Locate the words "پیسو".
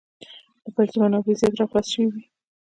0.75-0.97